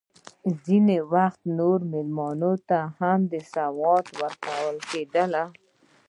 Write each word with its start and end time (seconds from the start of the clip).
ځینې 0.65 0.97
وخت 1.13 1.41
نورو 1.57 1.85
مېلمنو 1.91 2.53
ته 2.69 2.77
هم 2.99 3.21
سوغاتونه 3.53 4.21
ورکول 4.23 4.77
کېدل. 4.89 5.33